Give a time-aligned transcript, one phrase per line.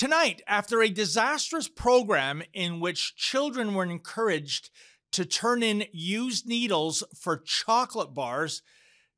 [0.00, 4.70] Tonight, after a disastrous program in which children were encouraged
[5.12, 8.62] to turn in used needles for chocolate bars,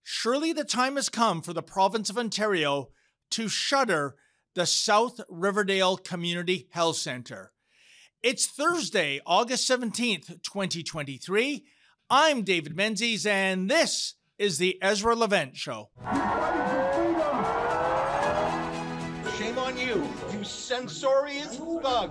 [0.03, 2.89] surely the time has come for the province of Ontario
[3.31, 4.17] to shutter
[4.57, 7.53] the South Riverdale Community Health Centre.
[8.21, 11.65] It's Thursday, August 17th, 2023.
[12.11, 15.91] I'm David Menzies, and this is the Ezra Levant Show.
[20.43, 22.11] You, censorious thug.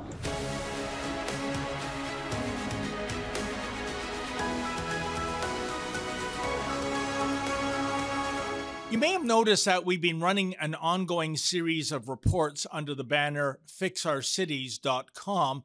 [8.89, 13.03] You may have noticed that we've been running an ongoing series of reports under the
[13.03, 15.63] banner fixourcities.com.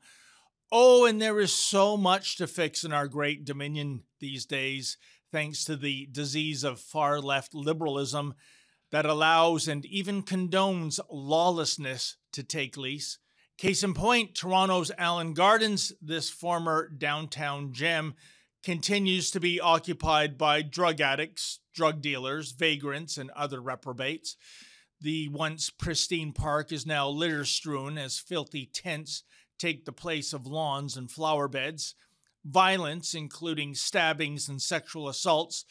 [0.73, 4.97] Oh, and there is so much to fix in our great dominion these days,
[5.31, 8.35] thanks to the disease of far left liberalism
[8.93, 13.19] that allows and even condones lawlessness to take lease.
[13.59, 18.15] Case in point, Toronto's Allen Gardens, this former downtown gem,
[18.63, 24.37] continues to be occupied by drug addicts, drug dealers, vagrants, and other reprobates.
[25.01, 29.23] The once pristine park is now litter strewn as filthy tents
[29.59, 31.95] take the place of lawns and flower beds.
[32.45, 35.65] Violence, including stabbings and sexual assaults,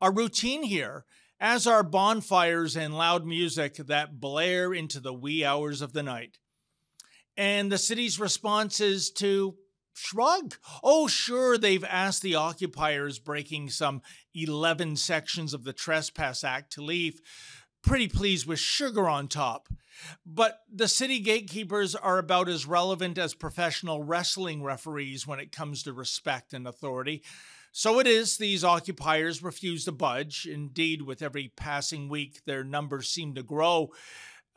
[0.00, 1.04] are routine here,
[1.40, 6.38] as are bonfires and loud music that blare into the wee hours of the night.
[7.36, 9.56] And the city's response is to
[9.94, 10.56] shrug.
[10.82, 14.02] Oh, sure, they've asked the occupiers breaking some
[14.34, 17.20] 11 sections of the Trespass Act to leave.
[17.82, 19.68] Pretty pleased with sugar on top.
[20.26, 25.82] But the city gatekeepers are about as relevant as professional wrestling referees when it comes
[25.84, 27.22] to respect and authority.
[27.72, 30.46] So it is, these occupiers refuse to budge.
[30.46, 33.90] Indeed, with every passing week, their numbers seem to grow.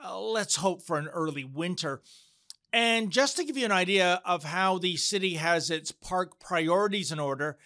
[0.03, 2.01] Uh, let's hope for an early winter.
[2.71, 7.11] And just to give you an idea of how the city has its park priorities
[7.11, 7.57] in order,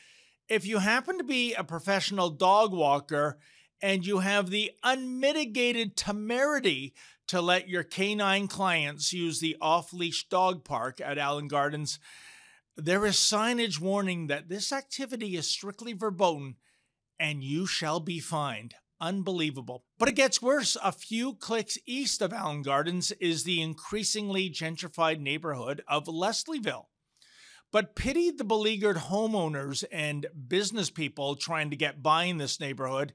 [0.50, 3.38] if you happen to be a professional dog walker
[3.82, 6.94] and you have the unmitigated temerity
[7.28, 12.00] to let your canine clients use the off leash dog park at Allen Gardens,
[12.78, 16.56] there is signage warning that this activity is strictly verboten
[17.20, 18.76] and you shall be fined.
[19.02, 19.84] Unbelievable.
[19.98, 20.78] But it gets worse.
[20.84, 26.86] A few clicks east of Allen Gardens is the increasingly gentrified neighborhood of Leslieville.
[27.72, 33.14] But pity the beleaguered homeowners and business people trying to get by in this neighborhood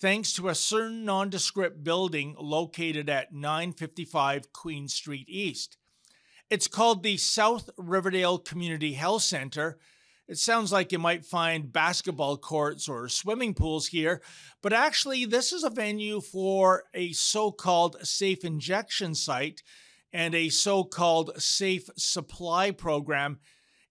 [0.00, 5.76] thanks to a certain nondescript building located at 955 Queen Street East.
[6.50, 9.78] It's called the South Riverdale Community Health Center
[10.30, 14.22] it sounds like you might find basketball courts or swimming pools here,
[14.62, 19.64] but actually, this is a venue for a so called safe injection site
[20.12, 23.40] and a so called safe supply program.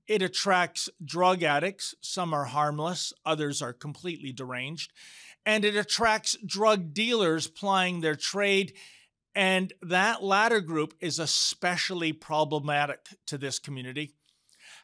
[0.07, 1.93] It attracts drug addicts.
[1.99, 4.93] Some are harmless, others are completely deranged.
[5.45, 8.71] And it attracts drug dealers plying their trade.
[9.39, 14.11] And that latter group is especially problematic to this community.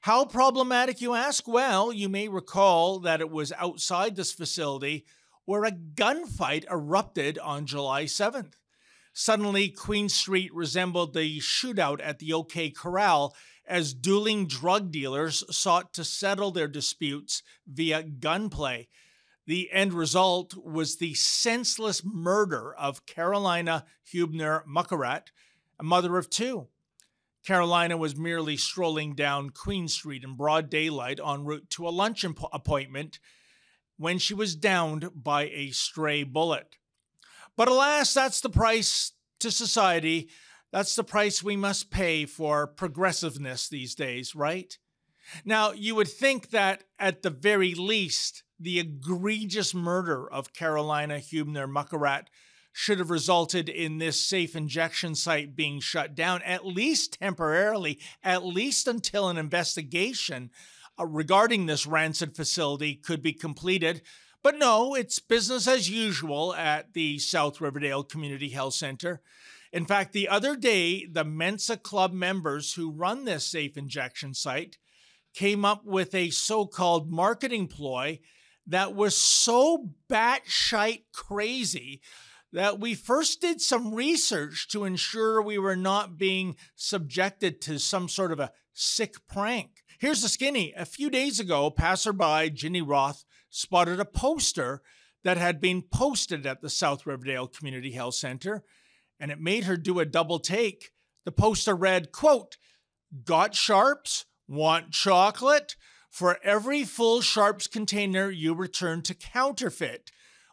[0.03, 1.45] How problematic, you ask?
[1.45, 5.03] Well, you may recall that it was outside this facility
[5.43, 8.53] where a gunfight erupted on July 7th.
[9.11, 13.35] Suddenly, Queen Street resembled the shootout at the OK Corral
[13.67, 18.87] as dueling drug dealers sought to settle their disputes via gunplay.
[19.47, 25.31] The end result was the senseless murder of Carolina Huebner Makurat,
[25.79, 26.67] a mother of two.
[27.45, 32.23] Carolina was merely strolling down Queen Street in broad daylight en route to a lunch
[32.23, 33.19] appointment
[33.97, 36.77] when she was downed by a stray bullet.
[37.55, 40.29] But alas, that's the price to society.
[40.71, 44.77] That's the price we must pay for progressiveness these days, right?
[45.45, 51.67] Now, you would think that at the very least, the egregious murder of Carolina Huebner
[51.67, 52.29] Makurat
[52.71, 58.45] should have resulted in this safe injection site being shut down, at least temporarily, at
[58.45, 60.51] least until an investigation
[60.99, 64.01] uh, regarding this rancid facility could be completed.
[64.43, 69.21] But no, it's business as usual at the South Riverdale Community Health Center.
[69.71, 74.77] In fact, the other day, the Mensa Club members who run this safe injection site
[75.33, 78.19] came up with a so called marketing ploy
[78.67, 82.01] that was so batshite crazy
[82.51, 88.07] that we first did some research to ensure we were not being subjected to some
[88.07, 89.83] sort of a sick prank.
[89.99, 90.73] Here's the skinny.
[90.75, 94.81] A few days ago, passerby Ginny Roth spotted a poster
[95.23, 98.63] that had been posted at the South Riverdale Community Health Center,
[99.19, 100.91] and it made her do a double take.
[101.25, 102.57] The poster read, quote,
[103.23, 104.25] Got sharps?
[104.47, 105.75] Want chocolate?
[106.15, 110.11] For every full sharps container you return to COUNTERfit,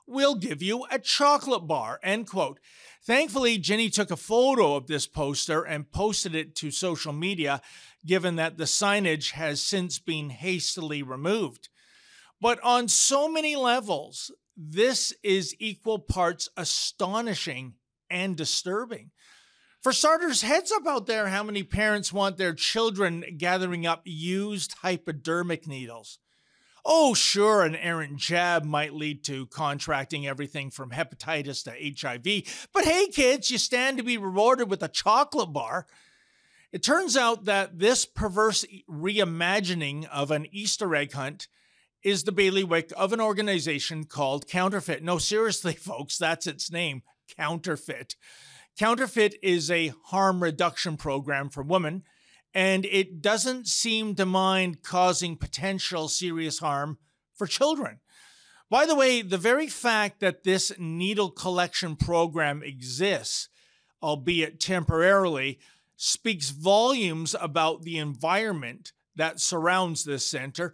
[0.09, 2.01] we'll give you a chocolate bar.
[2.03, 2.59] End quote.
[3.07, 7.63] Thankfully, Ginny took a photo of this poster and posted it to social media,
[8.05, 11.69] given that the signage has since been hastily removed.
[12.41, 17.75] But on so many levels, this is equal parts astonishing
[18.11, 19.13] and disturbing.
[19.83, 24.75] For starters, heads up out there how many parents want their children gathering up used
[24.75, 26.21] hypodermic needles.
[26.85, 32.85] Oh, sure, an errant jab might lead to contracting everything from hepatitis to HIV, but
[32.85, 35.89] hey, kids, you stand to be rewarded with a chocolate bar.
[36.71, 41.49] It turns out that this perverse reimagining of an Easter egg hunt
[42.05, 45.03] is the bailiwick of an organization called COUNTERfit.
[45.03, 47.03] No, seriously, folks, that's its name
[47.37, 48.15] COUNTERfit.
[48.79, 52.05] COUNTERfit is a harm reduction program for women,
[52.55, 56.99] and it doesn't seem to mind causing potential serious harm
[57.35, 58.01] for children.
[58.71, 63.49] By the way, the very fact that this needle collection program exists,
[64.03, 65.59] albeit temporarily,
[65.97, 70.73] speaks volumes about the environment that surrounds this center.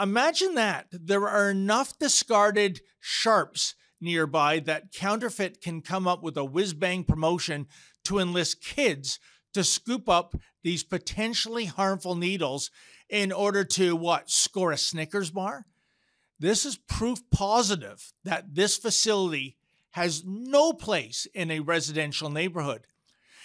[0.00, 6.44] Imagine that there are enough discarded sharps nearby that COUNTERfit can come up with a
[6.44, 7.66] whiz bang promotion
[8.04, 9.18] to enlist kids
[9.54, 12.70] to scoop up these potentially harmful needles
[13.08, 15.66] in order to what score a Snickers bar.
[16.38, 19.56] This is proof positive that this facility
[19.90, 22.86] has no place in a residential neighborhood.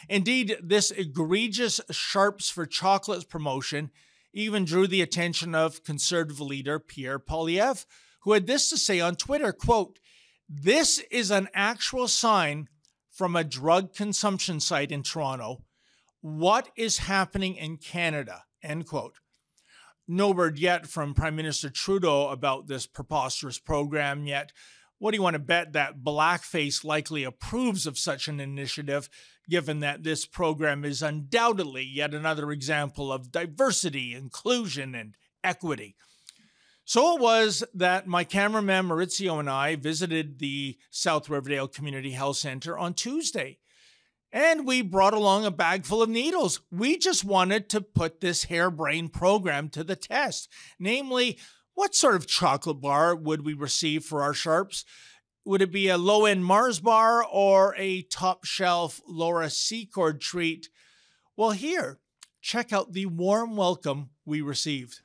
[0.09, 3.89] Indeed, this egregious Sharps for Chocolates promotion
[4.33, 7.85] even drew the attention of conservative leader Pierre Poilievre,
[8.21, 9.99] who had this to say on Twitter, quote,
[10.49, 12.67] this is an actual sign
[13.11, 15.63] from a drug consumption site in Toronto.
[16.21, 18.45] What is happening in Canada?
[18.61, 19.15] End quote.
[20.07, 24.51] No word yet from Prime Minister Trudeau about this preposterous program yet.
[24.99, 29.09] What do you want to bet that Blackface likely approves of such an initiative,
[29.49, 35.95] given that this program is undoubtedly yet another example of diversity, inclusion, and equity?
[36.85, 42.37] So it was that my cameraman Maurizio and I visited the South Riverdale Community Health
[42.37, 43.59] Center on Tuesday.
[44.33, 46.59] And we brought along a bag full of needles.
[46.71, 50.49] We just wanted to put this harebrained program to the test.
[50.77, 51.37] Namely,
[51.73, 54.83] what sort of chocolate bar would we receive for our sharps?
[55.45, 60.69] Would it be a low end Mars bar or a top shelf Laura Secord treat?
[61.37, 61.99] Well, here,
[62.41, 65.01] check out the warm welcome we received.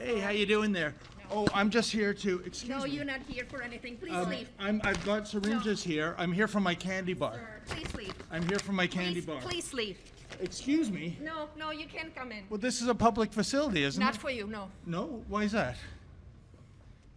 [0.00, 0.94] Hey, how you doing there?
[1.30, 2.74] Oh, I'm just here to, excuse me.
[2.76, 2.90] No, me.
[2.90, 3.96] you're not here for anything.
[3.98, 4.48] Please Um, leave.
[4.58, 6.14] I'm, I've got syringes here.
[6.18, 7.34] I'm here for my candy bar.
[7.34, 8.14] Sir, Please leave.
[8.32, 9.40] I'm here for my candy Please, bar.
[9.42, 9.98] please leave.
[10.40, 11.18] Excuse me.
[11.20, 12.44] No, no, you can't come in.
[12.48, 14.04] Well, this is a public facility, isn't it?
[14.04, 14.20] Not it?
[14.20, 14.70] for you, no.
[14.86, 15.22] No?
[15.28, 15.76] Why is that?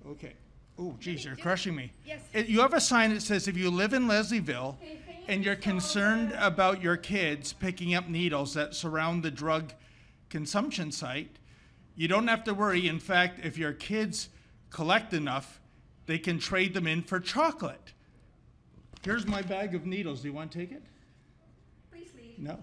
[0.07, 0.33] Okay.
[0.77, 1.91] Oh, geez, you're crushing me.
[2.06, 2.21] Yes.
[2.33, 4.75] It- You have a sign that says if you live in Leslieville
[5.27, 9.74] and you're concerned about your kids picking up needles that surround the drug
[10.29, 11.38] consumption site,
[11.95, 12.88] you don't have to worry.
[12.88, 14.29] In fact, if your kids
[14.69, 15.59] collect enough,
[16.05, 17.93] they can trade them in for chocolate.
[19.03, 20.21] Here's my bag of needles.
[20.21, 20.83] Do you want to take it?
[21.91, 22.39] Please leave.
[22.39, 22.57] No.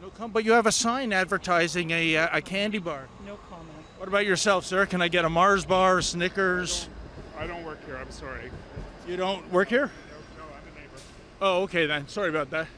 [0.00, 0.32] No comment.
[0.32, 3.08] But you have a sign advertising a, uh, a candy bar.
[3.26, 3.68] No comment.
[3.98, 4.86] What about yourself, sir?
[4.86, 6.88] Can I get a Mars bar, Snickers?
[7.36, 7.96] I don't work here.
[7.96, 8.50] I'm sorry.
[9.08, 9.86] You don't work here?
[10.36, 11.02] No, No, I'm a neighbor.
[11.40, 12.06] Oh, okay then.
[12.08, 12.68] Sorry about that.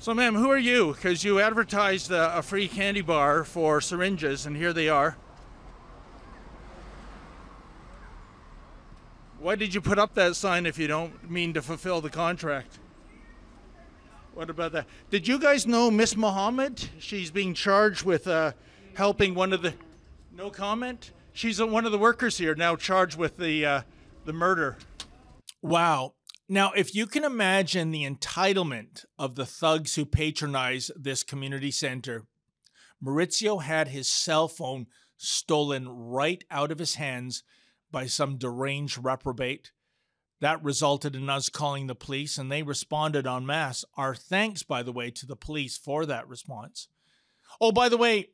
[0.00, 0.94] So, ma'am, who are you?
[0.94, 5.18] Because you advertised a, a free candy bar for syringes, and here they are.
[9.38, 12.78] Why did you put up that sign if you don't mean to fulfill the contract?
[14.32, 14.86] What about that?
[15.10, 16.82] Did you guys know Miss Mohammed?
[16.98, 18.52] She's being charged with uh,
[18.94, 19.74] helping one of the.
[20.34, 21.10] No comment.
[21.34, 23.82] She's one of the workers here now charged with the uh,
[24.24, 24.78] the murder.
[25.60, 26.14] Wow.
[26.52, 32.26] Now, if you can imagine the entitlement of the thugs who patronize this community center,
[33.00, 37.44] Maurizio had his cell phone stolen right out of his hands
[37.92, 39.70] by some deranged reprobate.
[40.40, 43.84] That resulted in us calling the police, and they responded en masse.
[43.96, 46.88] Our thanks, by the way, to the police for that response.
[47.60, 48.30] Oh, by the way,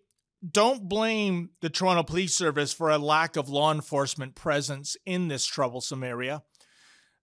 [0.51, 5.45] don't blame the Toronto Police Service for a lack of law enforcement presence in this
[5.45, 6.43] troublesome area.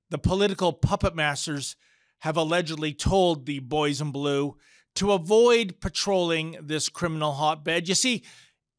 [0.09, 1.75] The political puppet masters
[2.19, 4.57] have allegedly told the boys in blue
[4.95, 7.87] to avoid patrolling this criminal hotbed.
[7.87, 8.23] You see,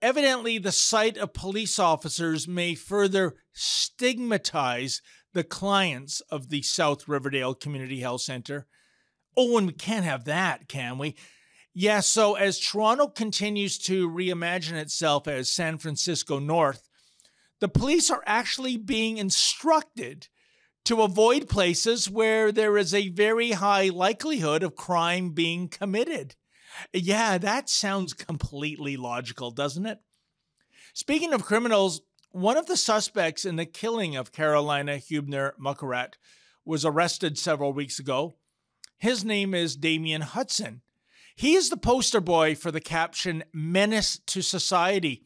[0.01, 5.03] evidently, the sight of police officers may further stigmatize
[5.33, 8.67] the clients of the South Riverdale Community Health Center.
[9.37, 11.17] Oh, and we can't have that, can we?
[11.75, 16.89] Yeah, so as Toronto continues to reimagine itself as San Francisco North,
[17.61, 20.29] the police are actually being instructed
[20.85, 26.35] to avoid places where there is a very high likelihood of crime being committed.
[26.93, 29.99] Yeah, that sounds completely logical, doesn't it?
[30.93, 36.17] Speaking of criminals, one of the suspects in the killing of Carolina Huebner Makurat
[36.65, 38.35] was arrested several weeks ago.
[38.99, 40.83] His name is Damien Hudson.
[41.37, 45.25] He is the poster boy for the caption Menace to Society.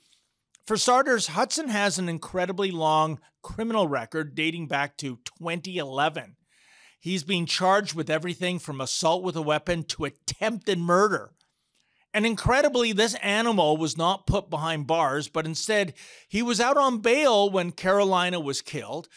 [0.68, 6.37] For starters, Hudson has an incredibly long criminal record dating back to 2011.
[7.00, 11.32] He's being charged with everything from assault with a weapon to attempted murder.
[12.12, 15.94] And incredibly, this animal was not put behind bars, but instead,
[16.28, 19.08] he was out on bail when Carolina was killed,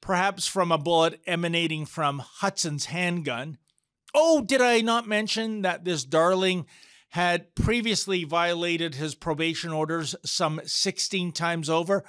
[0.00, 3.58] perhaps from a bullet emanating from Hudson's handgun.
[4.14, 6.64] Oh, did I not mention that this darling
[7.10, 12.04] had previously violated his probation orders some 16 times over?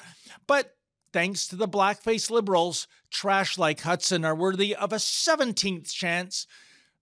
[0.48, 0.76] But
[1.14, 6.46] thanks to the blackface liberals, trash like Hudson are worthy of a 17th chance.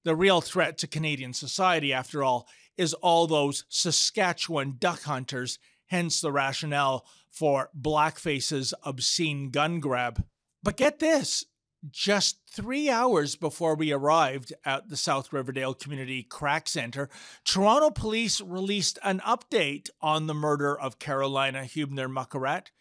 [0.03, 2.47] The real threat to Canadian society, after all,
[2.77, 10.23] is all those Saskatchewan duck hunters, hence the rationale for Blackface's obscene gun grab.
[10.63, 11.45] But get this
[11.91, 17.09] just three hours before we arrived at the South Riverdale Community Crack Center,
[17.43, 22.71] Toronto police released an update on the murder of Carolina Huebner Makurat.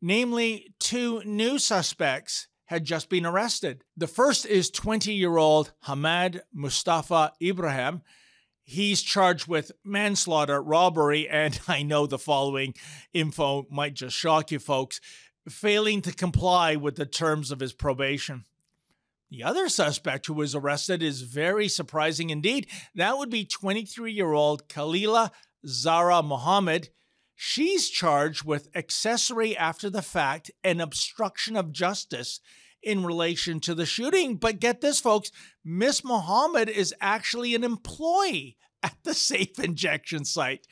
[0.00, 3.82] Namely, two new suspects had just been arrested.
[3.96, 8.02] The first is 20 year old Hamad Mustafa Ibrahim.
[8.62, 12.74] He's charged with manslaughter, robbery, and I know the following
[13.14, 15.00] info might just shock you folks
[15.48, 18.44] failing to comply with the terms of his probation.
[19.30, 22.66] The other suspect who was arrested is very surprising indeed.
[22.94, 25.30] That would be 23 year old Khalila
[25.66, 26.88] Zara Mohammed.
[27.34, 32.40] She's charged with accessory after the fact and obstruction of justice
[32.82, 34.36] in relation to the shooting.
[34.36, 35.30] But get this, folks
[35.64, 40.66] Miss Mohammed is actually an employee at the safe injection site.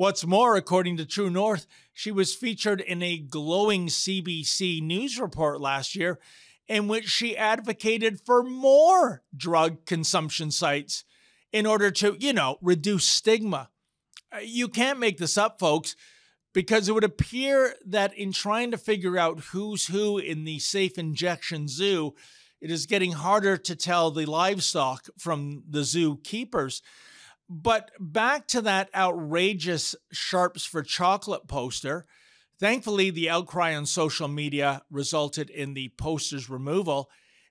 [0.00, 5.60] What's more, according to True North, she was featured in a glowing CBC news report
[5.60, 6.18] last year
[6.66, 11.04] in which she advocated for more drug consumption sites
[11.52, 13.68] in order to, you know, reduce stigma.
[14.34, 15.96] Uh, you can't make this up, folks
[16.54, 20.96] because it would appear that in trying to figure out who's who in the safe
[20.96, 22.14] injection zoo,
[22.62, 26.80] it is getting harder to tell the livestock from the zoo keepers.
[27.52, 32.06] But back to that outrageous Sharps for Chocolate poster.
[32.60, 37.10] Thankfully, the outcry on social media resulted in the poster's removal.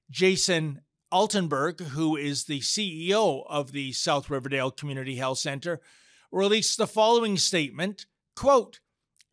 [0.10, 5.82] Jason Altenberg, who is the CEO of the South Riverdale Community Health Center,
[6.32, 8.06] released the following statement
[8.38, 8.80] quote,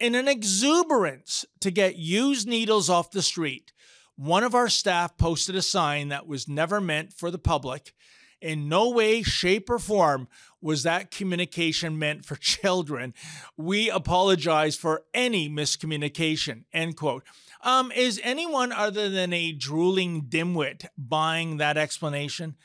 [0.01, 3.73] in an exuberance to get used needles off the street,
[4.17, 7.93] one of our staff posted a sign that was never meant for the public.
[8.41, 10.29] In no way, shape, or form
[10.67, 13.15] was that communication meant for children.
[13.57, 16.65] We apologize for any miscommunication.
[16.73, 17.23] End quote.
[17.63, 22.57] Um, is anyone other than a drooling dimwit buying that explanation?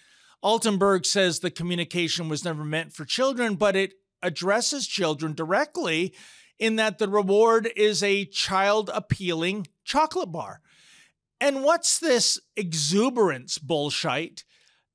[0.43, 3.93] Altenberg says the communication was never meant for children, but it
[4.23, 6.13] addresses children directly
[6.57, 10.61] in that the reward is a child appealing chocolate bar.
[11.39, 14.43] And what's this exuberance bullshit?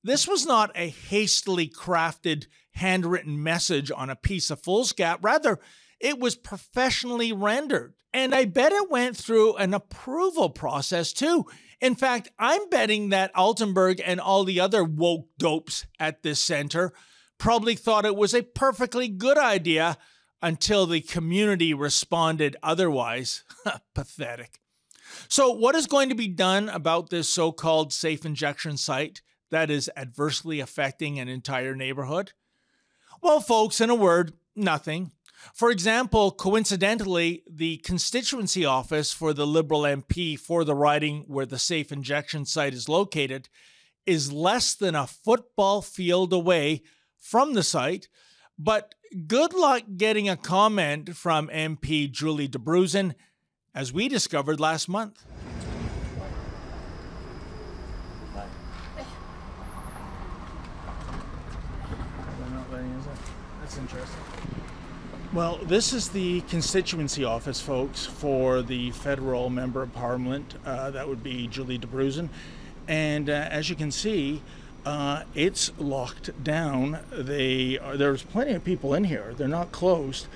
[0.02, 5.18] This was not a hastily crafted handwritten message on a piece of foolscap.
[5.22, 5.58] Rather,
[6.00, 7.94] it was professionally rendered.
[8.12, 11.46] And I bet it went through an approval process too.
[11.80, 16.92] In fact, I'm betting that Altenberg and all the other woke dopes at this center
[17.38, 19.98] probably thought it was a perfectly good idea
[20.42, 23.44] until the community responded otherwise.
[23.94, 24.60] Pathetic.
[25.28, 29.70] So, what is going to be done about this so called safe injection site that
[29.70, 32.32] is adversely affecting an entire neighborhood?
[33.22, 35.12] Well, folks, in a word, nothing.
[35.54, 41.58] For example, coincidentally, the constituency office for the Liberal MP for the riding where the
[41.58, 43.48] safe injection site is located
[44.06, 46.82] is less than a football field away
[47.18, 48.08] from the site,
[48.58, 48.94] but
[49.26, 53.14] good luck getting a comment from MP Julie Dabrusin,
[53.74, 55.24] as we discovered last month.
[63.60, 64.22] That's interesting.
[65.32, 70.54] Well, this is the constituency office, folks, for the federal member of parliament.
[70.64, 72.28] Uh, that would be Julie Dabrusin.
[72.88, 74.42] And uh, as you can see,
[74.84, 77.00] uh, it's locked down.
[77.10, 79.34] They are, there's plenty of people in here.
[79.36, 80.28] They're not closed.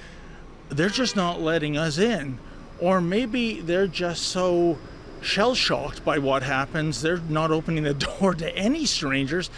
[0.69, 2.39] They're just not letting us in,
[2.81, 4.79] or maybe they're just so
[5.23, 7.03] shell shocked by what happens.
[7.03, 9.51] They're not opening the door to any strangers.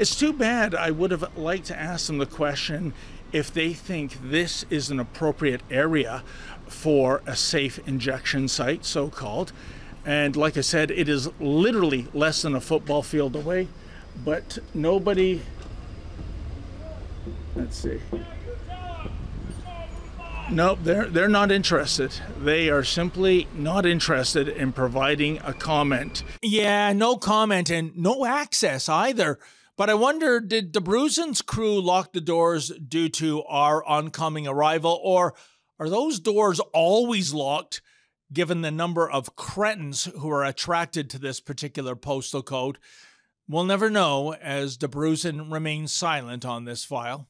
[0.00, 0.74] It's too bad.
[0.74, 2.92] I would have liked to ask them the question
[3.32, 6.22] if they think this is an appropriate area
[6.66, 9.52] for a safe injection site, so called.
[10.04, 13.68] And like I said, it is literally less than a football field away,
[14.24, 15.42] but nobody.
[17.54, 18.00] Let's see.
[20.50, 22.12] Nope, they're they're not interested.
[22.42, 26.24] They are simply not interested in providing a comment.
[26.42, 29.38] Yeah, no comment and no access either.
[29.80, 35.32] But I wonder, did Dabrusin's crew lock the doors due to our oncoming arrival, or
[35.78, 37.80] are those doors always locked
[38.30, 42.76] given the number of cretins who are attracted to this particular postal code?
[43.48, 47.28] We'll never know as Debruzin remains silent on this file.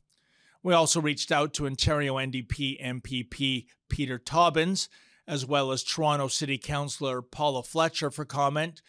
[0.61, 4.89] We also reached out to Ontario NDP MPP Peter Tabuns,
[5.25, 8.83] as well as Toronto City Councillor Paula Fletcher for comment.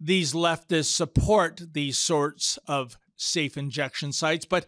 [0.00, 4.66] These leftists support these sorts of safe injection sites, but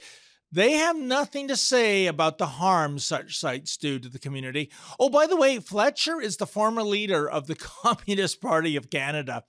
[0.54, 4.70] they have nothing to say about the harm such sites do to the community.
[5.00, 9.44] Oh, by the way, Fletcher is the former leader of the Communist Party of Canada.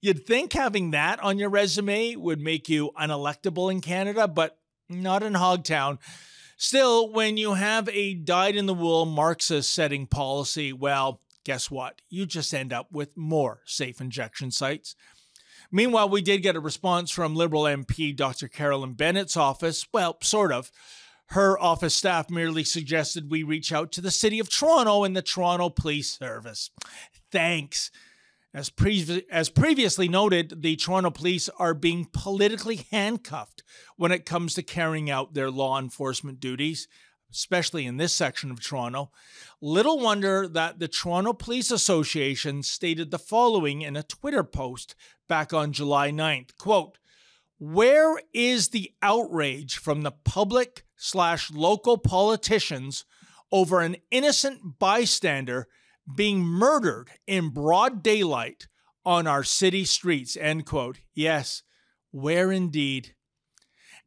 [0.00, 4.56] You'd think having that on your resume would make you unelectable in Canada, but
[4.88, 5.98] not in Hogtown.
[6.56, 12.00] Still, when you have a dyed in the wool Marxist setting policy, well, guess what?
[12.08, 14.94] You just end up with more safe injection sites.
[15.70, 18.48] Meanwhile, we did get a response from Liberal MP Dr.
[18.48, 19.86] Carolyn Bennett's office.
[19.92, 20.70] Well, sort of.
[21.30, 25.22] Her office staff merely suggested we reach out to the City of Toronto and the
[25.22, 26.70] Toronto Police Service.
[27.32, 27.90] Thanks.
[28.54, 33.62] As, pre- as previously noted, the Toronto Police are being politically handcuffed
[33.96, 36.88] when it comes to carrying out their law enforcement duties,
[37.30, 39.10] especially in this section of Toronto.
[39.60, 44.94] Little wonder that the Toronto Police Association stated the following in a Twitter post
[45.28, 46.56] back on July 9th.
[46.58, 46.98] Quote,
[47.58, 53.06] where is the outrage from the public slash local politicians
[53.50, 55.66] over an innocent bystander
[56.14, 58.68] being murdered in broad daylight
[59.06, 60.36] on our city streets?
[60.36, 60.98] End quote.
[61.14, 61.62] Yes,
[62.10, 63.14] where indeed.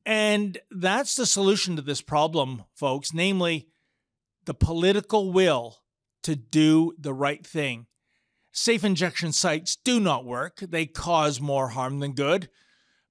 [0.10, 3.68] And that's the solution to this problem, folks, namely
[4.46, 5.84] the political will
[6.24, 7.86] to do the right thing.
[8.52, 12.50] Safe injection sites do not work, they cause more harm than good.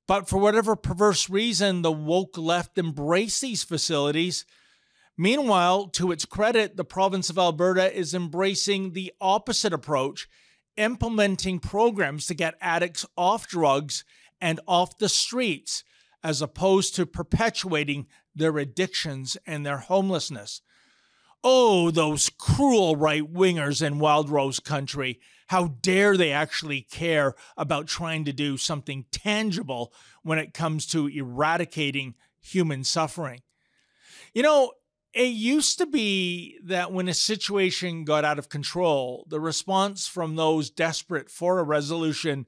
[0.08, 4.44] But for whatever perverse reason, the woke left embrace these facilities.
[5.16, 10.26] Meanwhile, to its credit, the province of Alberta is embracing the opposite approach,
[10.76, 14.02] implementing programs to get addicts off drugs
[14.40, 15.84] and off the streets,
[16.22, 20.62] as opposed to perpetuating their addictions and their homelessness.
[21.44, 25.20] Oh, those cruel right wingers in Wild Rose Country.
[25.48, 31.06] How dare they actually care about trying to do something tangible when it comes to
[31.06, 33.42] eradicating human suffering?
[34.34, 34.72] You know,
[35.14, 40.36] it used to be that when a situation got out of control, the response from
[40.36, 42.46] those desperate for a resolution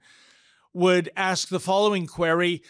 [0.73, 2.63] would ask the following query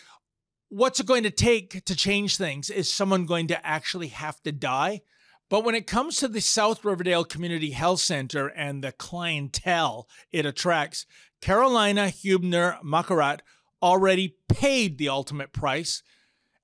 [0.72, 2.70] What's it going to take to change things?
[2.70, 5.00] Is someone going to actually have to die?
[5.48, 10.46] But when it comes to the South Riverdale Community Health Center and the clientele it
[10.46, 11.06] attracts,
[11.40, 13.42] Carolina Huebner Makurat
[13.82, 16.04] already paid the ultimate price.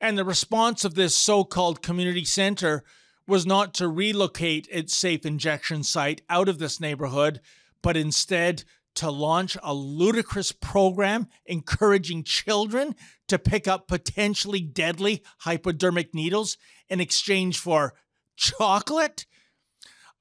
[0.00, 2.84] And the response of this so called community center
[3.26, 7.40] was not to relocate its safe injection site out of this neighborhood,
[7.82, 8.62] but instead
[8.96, 12.94] to launch a ludicrous program encouraging children
[13.28, 16.56] to pick up potentially deadly hypodermic needles
[16.88, 17.94] in exchange for
[18.36, 19.26] chocolate.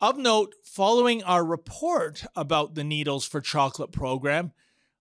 [0.01, 4.51] Of note, following our report about the Needles for Chocolate program,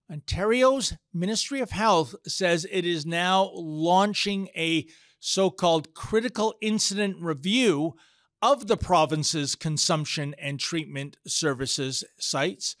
[0.09, 4.87] Ontario's Ministry of Health says it is now launching a
[5.19, 7.95] so called critical incident review
[8.41, 12.75] of the province's consumption and treatment services sites.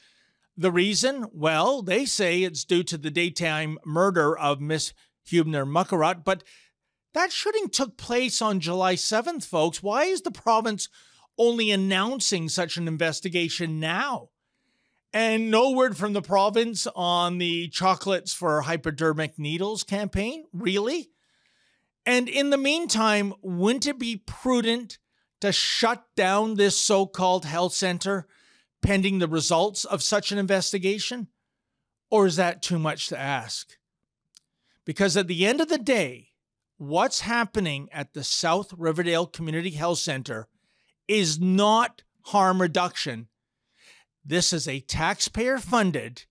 [0.57, 1.25] The reason?
[1.33, 4.93] Well, they say it's due to the daytime murder of Miss
[5.25, 6.43] Huebner Makurat, but
[7.13, 9.81] that shooting took place on July 7th, folks.
[9.81, 10.89] Why is the province
[11.37, 14.29] only announcing such an investigation now?
[15.13, 20.45] And no word from the province on the chocolates for hypodermic needles campaign?
[20.51, 21.09] Really?
[22.05, 24.99] And in the meantime, wouldn't it be prudent
[25.39, 28.27] to shut down this so called health center
[28.85, 31.27] pending the results of such an investigation?
[32.11, 33.77] Or is that too much to ask?
[34.85, 36.29] Because at the end of the day,
[36.77, 40.47] what's happening at the South Riverdale Community Health Center
[41.07, 43.27] is not harm reduction.
[44.23, 46.25] This is a taxpayer funded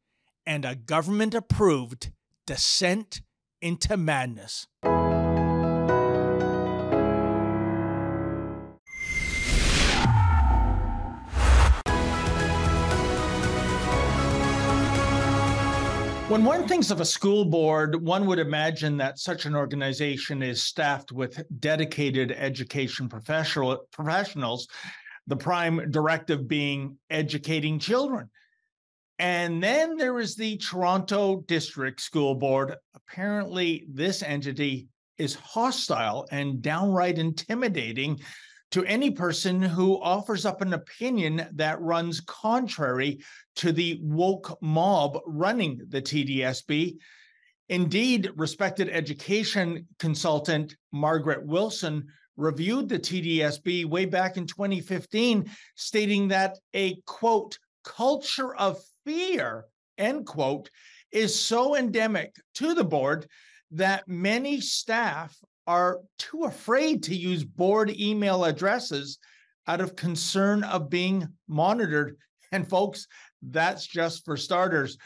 [0.46, 2.12] and a government approved
[2.46, 3.20] descent
[3.60, 4.68] into madness.
[16.28, 20.62] When one thinks of a school board, one would imagine that such an organization is
[20.62, 24.66] staffed with dedicated education professional, professionals,
[25.26, 28.30] the prime directive being educating children.
[29.18, 32.74] And then there is the Toronto District School Board.
[32.94, 38.18] Apparently, this entity is hostile and downright intimidating
[38.74, 43.20] to any person who offers up an opinion that runs contrary
[43.54, 46.96] to the woke mob running the TDSB.
[47.68, 56.58] Indeed, respected education consultant Margaret Wilson reviewed the TDSB way back in 2015, stating that
[56.74, 59.66] a quote, culture of fear,
[59.98, 60.68] end quote,
[61.12, 63.28] is so endemic to the board
[63.70, 69.18] that many staff are too afraid to use board email addresses
[69.66, 72.16] out of concern of being monitored.
[72.52, 73.08] And folks,
[73.42, 74.96] that's just for starters.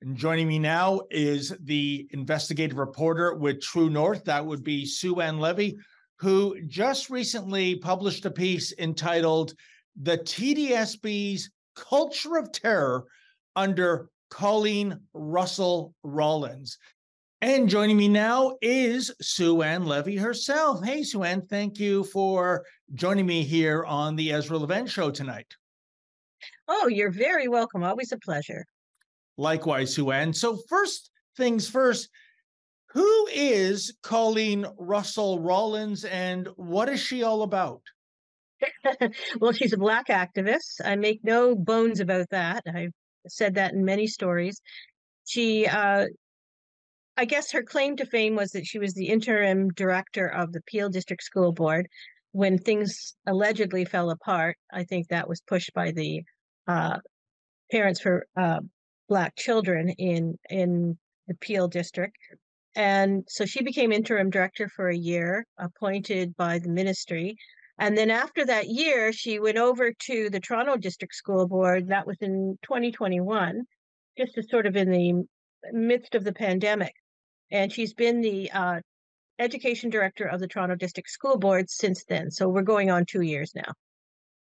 [0.00, 4.24] And joining me now is the investigative reporter with True North.
[4.24, 5.76] That would be Sue Ann Levy,
[6.18, 9.52] who just recently published a piece entitled
[10.00, 13.04] The TDSB's Culture of Terror
[13.54, 16.78] under Colleen Russell Rollins.
[17.40, 20.82] And joining me now is Sue Ann Levy herself.
[20.84, 25.54] Hey, Sue Ann, thank you for joining me here on the Ezra Levant Show tonight.
[26.68, 27.82] Oh, you're very welcome.
[27.82, 28.64] Always a pleasure.
[29.36, 30.32] Likewise, Sue Ann.
[30.32, 32.08] So, first things first,
[32.88, 37.82] who is Colleen Russell Rollins and what is she all about?
[39.40, 40.80] well, she's a Black activist.
[40.84, 42.62] I make no bones about that.
[42.72, 42.92] I've
[43.28, 44.60] said that in many stories.
[45.26, 46.06] She, uh,
[47.16, 50.62] I guess her claim to fame was that she was the interim director of the
[50.62, 51.86] Peel District School Board
[52.32, 54.56] when things allegedly fell apart.
[54.72, 56.24] I think that was pushed by the
[56.66, 56.98] uh,
[57.70, 58.60] parents for uh,
[59.08, 60.98] Black children in in
[61.28, 62.16] the Peel District.
[62.74, 67.36] And so she became interim director for a year, appointed by the ministry.
[67.78, 71.88] And then after that year, she went over to the Toronto District School Board.
[71.88, 73.62] That was in 2021,
[74.18, 75.24] just as sort of in the
[75.72, 76.94] midst of the pandemic.
[77.50, 78.80] And she's been the uh,
[79.38, 82.30] education director of the Toronto District School Board since then.
[82.30, 83.72] So we're going on two years now.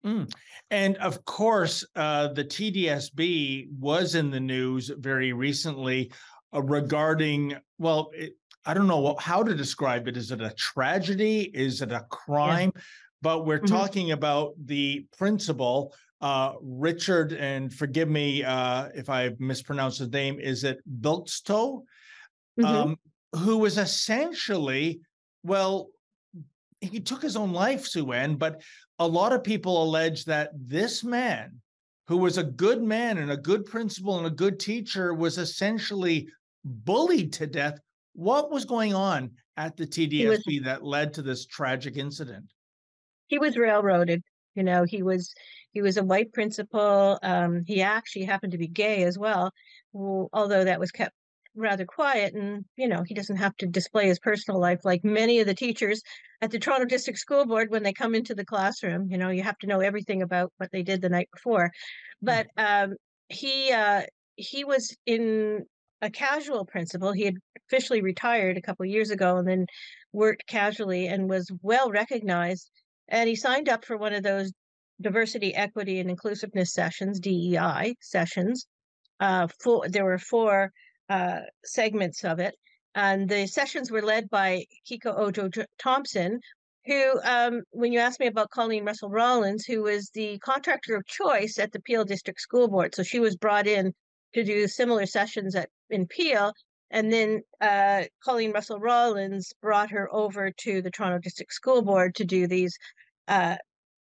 [0.06, 0.32] Mm.
[0.72, 6.12] And of course, uh, the TDSB was in the news very recently
[6.54, 8.34] uh, regarding, well, it,
[8.66, 10.18] I don't know how to describe it.
[10.18, 11.52] Is it a tragedy?
[11.54, 12.72] Is it a crime?
[12.76, 12.82] Yeah
[13.26, 13.76] but we're mm-hmm.
[13.76, 20.40] talking about the principal, uh, Richard, and forgive me uh, if I mispronounced his name,
[20.40, 21.82] is it Bilkszto?
[22.60, 22.66] Mm-hmm.
[22.66, 23.00] Um,
[23.34, 25.02] who was essentially,
[25.44, 25.90] well,
[26.80, 28.62] he took his own life, Sue Ann, but
[29.00, 31.60] a lot of people allege that this man,
[32.08, 36.30] who was a good man and a good principal and a good teacher, was essentially
[36.64, 37.78] bullied to death.
[38.14, 42.46] What was going on at the TDSB was, that led to this tragic incident?
[43.28, 44.24] he was railroaded.
[44.56, 45.34] You know, he was
[45.72, 47.20] he was a white principal.
[47.22, 49.52] Um, he actually happened to be gay as well,
[49.94, 51.14] although that was kept
[51.56, 52.34] rather quiet.
[52.34, 55.54] And you know, he doesn't have to display his personal life like many of the
[55.54, 56.02] teachers
[56.42, 59.08] at the Toronto District School Board when they come into the classroom.
[59.10, 61.72] You know, you have to know everything about what they did the night before.
[62.22, 62.26] Hmm.
[62.26, 62.96] But um,
[63.30, 64.04] he uh,
[64.36, 65.66] he was in
[66.02, 67.12] a casual principal.
[67.12, 67.36] He had
[67.68, 69.66] officially retired a couple years ago and then
[70.14, 72.70] worked casually and was well recognized
[73.08, 74.52] and he signed up for one of those
[75.02, 78.66] diversity, equity, and inclusiveness sessions, DEI sessions.
[79.20, 80.72] Uh, four, there were four
[81.10, 82.56] uh, segments of it,
[82.96, 86.40] and the sessions were led by Kike Ojo Thompson,
[86.86, 91.06] who, um, when you asked me about Colleen Russell Rollins, who was the contractor of
[91.06, 93.94] choice at the Peel District School Board, so she was brought in
[94.34, 96.54] to do similar sessions at in Peel,
[96.92, 102.16] and then uh, Colleen Russell Rollins brought her over to the Toronto District School Board
[102.16, 102.78] to do these
[103.28, 103.56] uh,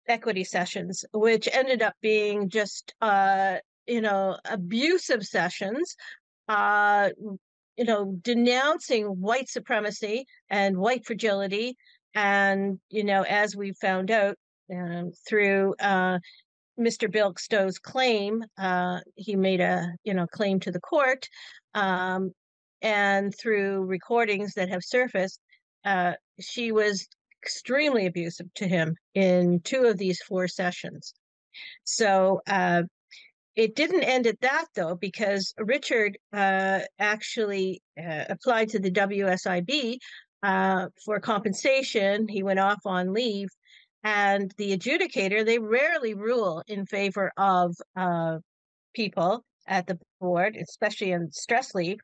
[0.08, 3.56] equity sessions, which ended up being just, uh,
[3.86, 5.96] you know, abusive sessions,
[6.48, 7.10] uh,
[7.76, 11.76] you know, denouncing white supremacy and white fragility.
[12.14, 14.36] And, you know, as we found out
[14.72, 16.18] um, through uh,
[16.78, 17.10] Mr.
[17.10, 21.28] Bilkszto's claim, uh, he made a, you know, claim to the court.
[21.74, 22.32] Um,
[22.80, 25.40] and through recordings that have surfaced,
[25.84, 27.06] uh, she was
[27.42, 31.14] extremely abusive to him in two of these four sessions.
[31.84, 32.82] So uh,
[33.56, 39.96] it didn't end at that though, because Richard uh, actually uh, applied to the WSIB
[40.42, 42.28] uh, for compensation.
[42.28, 43.48] He went off on leave,
[44.04, 48.38] and the adjudicator they rarely rule in favor of uh,
[48.94, 51.98] people at the board, especially in stress leave.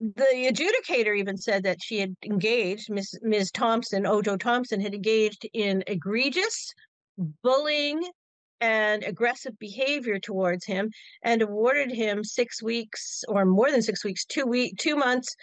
[0.00, 3.18] The adjudicator even said that she had engaged, Ms.
[3.20, 3.50] Ms.
[3.50, 6.72] Thompson, Ojo Thompson, had engaged in egregious
[7.42, 8.02] bullying
[8.60, 10.90] and aggressive behavior towards him
[11.22, 15.34] and awarded him six weeks or more than six weeks, two week, two months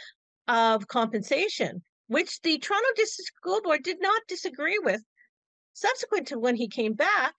[0.48, 5.02] of compensation, which the Toronto District School Board did not disagree with.
[5.74, 7.36] Subsequent to when he came back,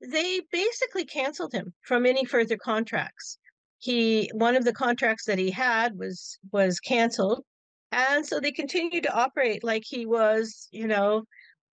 [0.00, 3.38] they basically canceled him from any further contracts.
[3.78, 7.44] He one of the contracts that he had was was canceled,
[7.92, 11.24] and so they continued to operate like he was, you know,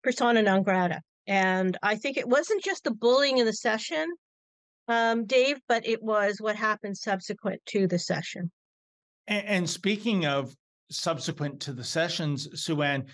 [0.03, 1.01] persona non grata.
[1.27, 4.07] And I think it wasn't just the bullying in the session,
[4.87, 8.51] um, Dave, but it was what happened subsequent to the session.
[9.27, 10.53] And, and speaking of
[10.89, 13.07] subsequent to the sessions, Sue Ann,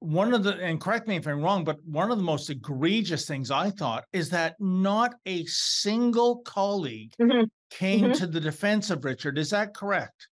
[0.00, 3.26] one of the, and correct me if I'm wrong, but one of the most egregious
[3.26, 7.48] things I thought is that not a single colleague Mhm.
[7.70, 8.18] came Mhm.
[8.18, 9.38] to the defense of Richard.
[9.38, 10.28] Is that correct?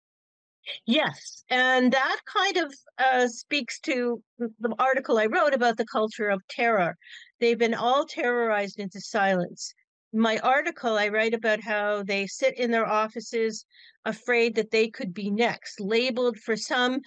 [0.86, 6.29] Yes, and that kind of uh, speaks to the article I wrote about the culture
[6.29, 6.97] of terror.
[7.39, 9.73] They've been all terrorized into silence.
[10.12, 13.65] My article, I write about how they sit in their offices
[14.05, 17.01] afraid that they could be next, labeled for some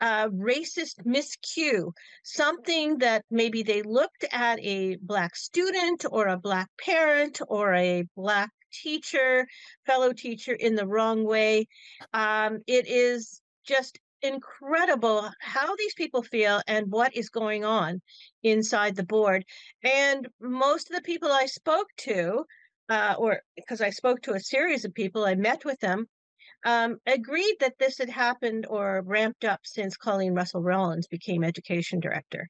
[0.00, 1.90] uh, racist miscue,
[2.22, 8.04] something that maybe they looked at a Black student or a Black parent or a
[8.16, 8.50] Black
[8.82, 9.46] teacher,
[9.86, 11.66] fellow teacher in the wrong way.
[12.12, 18.00] Um, it is just incredible how these people feel and what is going on
[18.42, 19.44] inside the board.
[19.84, 22.44] And most of the people I spoke to,
[22.88, 26.06] uh, or because I spoke to a series of people, I met with them,
[26.64, 32.00] um, agreed that this had happened or ramped up since Colleen Russell Rollins became education
[32.00, 32.48] director.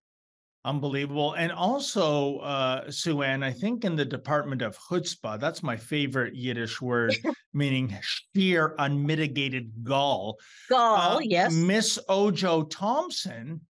[0.66, 1.34] Unbelievable.
[1.34, 6.34] And also, uh, Sue Ann, I think in the Department of Chutzpah, that's my favorite
[6.34, 7.14] Yiddish word,
[7.52, 7.94] meaning
[8.34, 10.38] sheer unmitigated gall.
[10.70, 11.52] Gall, Uh, yes.
[11.52, 13.60] Miss Ojo Thompson,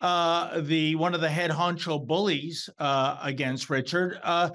[0.00, 4.50] uh, the one of the head honcho bullies uh, against Richard, uh,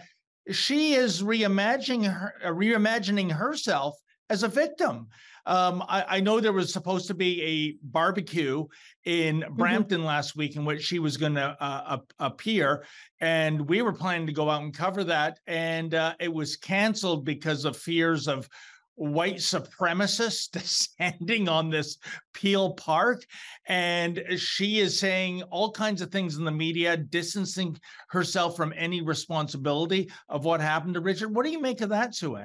[0.52, 3.96] she is reimagining her, uh, reimagining herself
[4.30, 5.08] as a victim.
[5.46, 8.66] Um, I, I know there was supposed to be a barbecue
[9.06, 9.56] in Mm-hmm.
[9.56, 12.86] Brampton last week in which she was going to uh, appear,
[13.20, 17.26] and we were planning to go out and cover that, and uh, it was canceled
[17.26, 18.50] because of fears of
[18.96, 21.98] white supremacists descending on this
[22.34, 23.26] Peel Park.
[23.68, 27.78] And she is saying all kinds of things in the media, distancing
[28.10, 31.36] herself from any responsibility of what happened to Richard.
[31.36, 32.40] What do you make of that, Sue?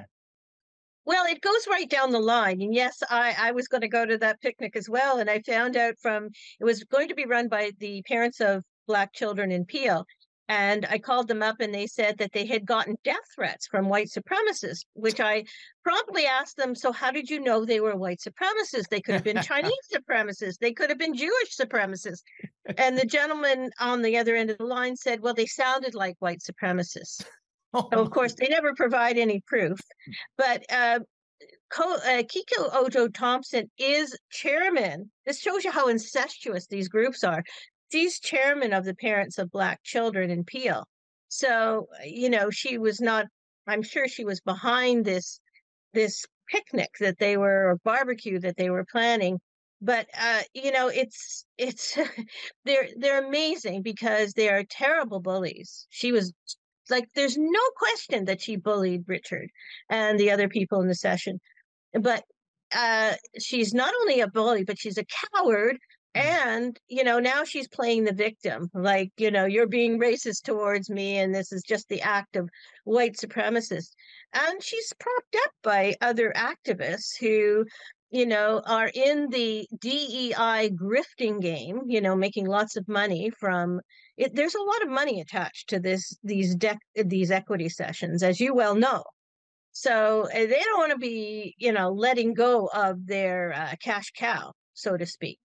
[1.05, 2.61] Well, it goes right down the line.
[2.61, 5.17] And yes, I, I was going to go to that picnic as well.
[5.17, 8.63] And I found out from it was going to be run by the parents of
[8.87, 10.05] Black children in Peel.
[10.51, 13.87] And I called them up and they said that they had gotten death threats from
[13.87, 15.45] white supremacists, which I
[15.85, 18.89] promptly asked them, So, how did you know they were white supremacists?
[18.89, 22.23] They could have been Chinese supremacists, they could have been Jewish supremacists.
[22.77, 26.17] And the gentleman on the other end of the line said, Well, they sounded like
[26.19, 27.23] white supremacists.
[27.73, 29.79] Of course, they never provide any proof.
[30.37, 30.99] But uh,
[31.71, 35.11] Co- uh, Kike Ojo Thompson is chairman.
[35.25, 37.43] This shows you how incestuous these groups are.
[37.91, 40.85] She's chairman of the parents of Black children in Peel.
[41.29, 43.27] So, uh, you know, she was not,
[43.67, 45.39] I'm sure she was behind this
[45.93, 49.39] this picnic that they were or barbecue that they were planning
[49.81, 51.97] but uh you know it's it's
[52.65, 56.33] they're they're amazing because they are terrible bullies she was
[56.91, 59.49] like there's no question that she bullied Richard
[59.89, 61.39] and the other people in the session.
[61.93, 62.23] But
[62.75, 65.77] uh she's not only a bully, but she's a coward.
[66.13, 68.69] And, you know, now she's playing the victim.
[68.73, 72.49] Like, you know, you're being racist towards me, and this is just the act of
[72.83, 73.91] white supremacists.
[74.33, 77.65] And she's propped up by other activists who,
[78.09, 83.79] you know, are in the DEI grifting game, you know, making lots of money from
[84.21, 86.55] it, there's a lot of money attached to this these
[86.95, 89.03] these equity sessions, as you well know.
[89.71, 94.11] So uh, they don't want to be, you know, letting go of their uh, cash
[94.15, 95.39] cow, so to speak.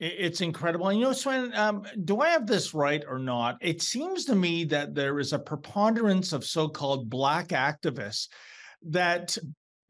[0.00, 0.88] It's incredible.
[0.88, 3.56] And you know, Swen, um, do I have this right or not?
[3.60, 8.28] It seems to me that there is a preponderance of so called Black activists
[8.82, 9.36] that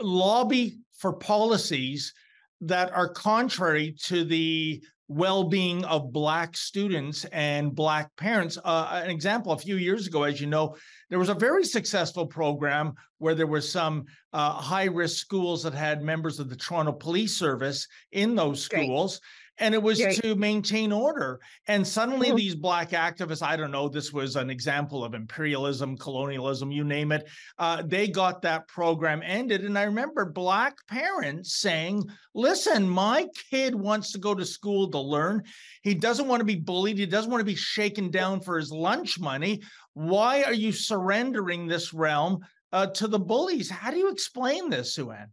[0.00, 2.14] lobby for policies
[2.62, 8.58] that are contrary to the well-being of black students and black parents.
[8.62, 10.76] Uh, an example a few years ago as you know
[11.08, 16.02] there was a very successful program where there were some uh, high-risk schools that had
[16.02, 19.20] members of the toronto police service in those schools
[19.60, 21.40] and it was to maintain order.
[21.66, 22.36] And suddenly, mm-hmm.
[22.36, 27.12] these black activists, I don't know, this was an example of imperialism, colonialism, you name
[27.12, 27.28] it.
[27.58, 29.64] Uh, they got that program ended.
[29.64, 34.98] And I remember black parents saying, listen, my kid wants to go to school to
[34.98, 35.42] learn.
[35.82, 38.70] He doesn't want to be bullied, he doesn't want to be shaken down for his
[38.70, 39.62] lunch money.
[39.94, 42.40] Why are you surrendering this realm
[42.72, 43.70] uh, to the bullies?
[43.70, 45.28] How do you explain this, Sue-Ann?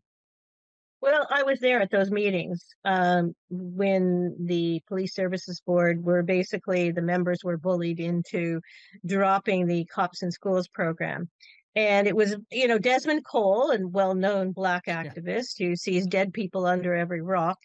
[1.05, 6.89] Well, I was there at those meetings um, when the police services board were basically
[6.89, 8.59] the members were bullied into
[9.05, 11.29] dropping the cops in schools program.
[11.75, 15.67] And it was, you know, Desmond Cole, a well known black activist yeah.
[15.67, 17.59] who sees dead people under every rock,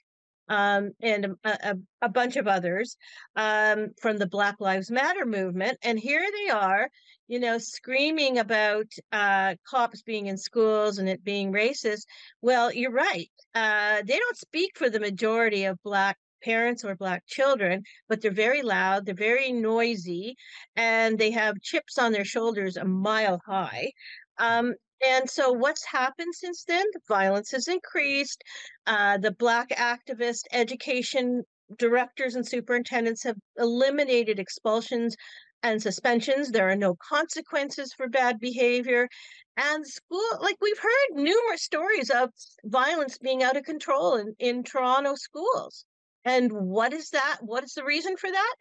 [0.50, 2.96] um, and a, a, a, bunch of others
[3.36, 5.78] um, from the Black Lives Matter movement.
[5.82, 6.90] And here they are,
[7.28, 12.02] you know, screaming about uh, cops being in schools and it being racist.
[12.42, 13.30] Well, you're right.
[13.54, 18.30] Uh, they don't speak for the majority of Black parents or black children but they're
[18.30, 20.34] very loud they're very noisy
[20.74, 23.92] and they have chips on their shoulders a mile high
[24.38, 26.84] um, and so, what's happened since then?
[26.92, 28.42] The violence has increased.
[28.86, 31.44] Uh, the Black activist education
[31.78, 35.16] directors and superintendents have eliminated expulsions
[35.62, 36.50] and suspensions.
[36.50, 39.08] There are no consequences for bad behavior.
[39.56, 42.30] And school, like we've heard numerous stories of
[42.64, 45.84] violence being out of control in, in Toronto schools.
[46.24, 47.38] And what is that?
[47.40, 48.54] What is the reason for that?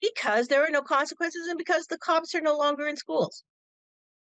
[0.00, 3.44] Because there are no consequences and because the cops are no longer in schools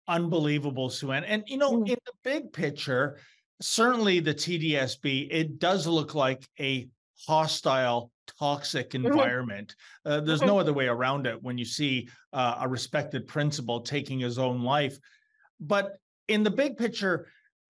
[0.08, 1.24] unbelievable, Sue-Ann.
[1.24, 1.88] And you know, mm.
[1.88, 3.18] in the big picture,
[3.60, 6.88] certainly the TDSB, it does look like a
[7.26, 9.06] hostile, toxic mm-hmm.
[9.06, 9.74] environment.
[10.04, 10.48] Uh, there's mm-hmm.
[10.48, 14.62] no other way around it when you see uh, a respected principal taking his own
[14.62, 14.98] life.
[15.60, 15.96] But
[16.28, 17.28] in the big picture,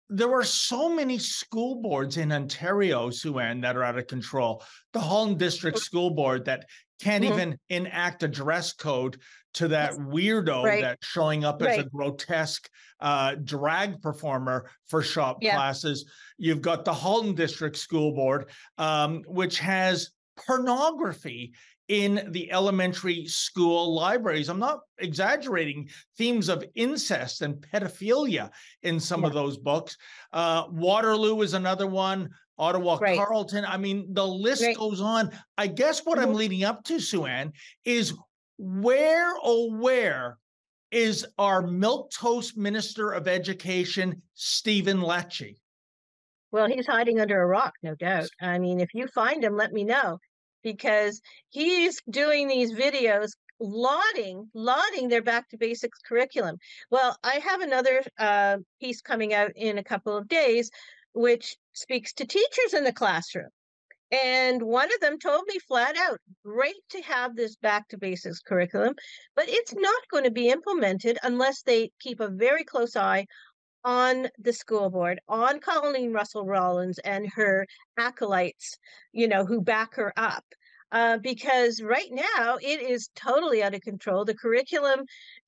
[0.10, 4.63] there are so many school boards in Ontario, Sue-Ann, that are out of control.
[4.94, 6.66] The Halton District School Board that
[7.02, 7.34] can't mm-hmm.
[7.34, 9.18] even enact a dress code
[9.56, 10.82] to that weirdo right.
[10.82, 11.80] that's showing up right.
[11.80, 15.56] as a grotesque uh, drag performer for shop yeah.
[15.56, 16.06] classes.
[16.38, 20.12] You've got the Halton District School Board, um, which has
[20.46, 21.54] pornography
[21.88, 24.50] in the elementary school libraries.
[24.50, 28.52] I'm not exaggerating themes of incest and pedophilia
[28.84, 29.28] in some yeah.
[29.28, 29.98] of those books.
[30.34, 32.30] Uh, Waterloo is another one.
[32.60, 33.17] Ottawa right.
[33.17, 33.65] Carleton.
[33.65, 35.32] I mean, the list goes on.
[35.58, 36.30] I guess what mm-hmm.
[36.30, 37.54] I'm leading up to, Sue-Ann,
[37.86, 38.13] is
[38.58, 40.38] where, oh, where
[40.91, 45.56] is our milk toast minister of education, Stephen Lecce?
[46.52, 48.30] Well, he's hiding under a rock, no doubt.
[48.41, 50.17] I mean, if you find him, let me know
[50.63, 56.58] because he's doing these videos lauding lauding their back to basics curriculum
[56.91, 60.70] well i have another uh, piece coming out in a couple of days
[61.17, 63.49] which speaks to teachers in the classroom
[64.12, 68.39] and one of them told me flat out, great to have this back to basics
[68.39, 68.95] curriculum,
[69.36, 73.25] but it's not going to be implemented unless they keep a very close eye
[73.84, 77.65] on the school board, on Colleen Russell-Rawlins and her
[77.97, 78.77] acolytes,
[79.12, 80.43] you know, who back her up.
[80.89, 84.23] Uh, because right now it is totally out of control.
[84.23, 85.01] The curriculum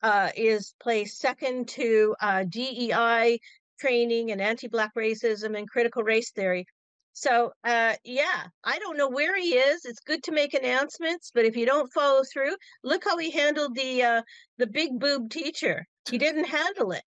[0.04, 3.40] uh, is placed second to uh, DEI
[3.80, 6.66] training and anti Black racism and critical race theory.
[7.14, 9.84] So, uh, yeah, I don't know where he is.
[9.86, 13.76] It's good to make announcements, but if you don't follow through, look how he handled
[13.76, 14.22] the uh,
[14.58, 15.86] the big boob teacher.
[16.10, 17.04] He didn't handle it.